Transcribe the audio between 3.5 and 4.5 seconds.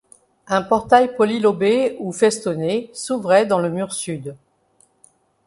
le mur sud.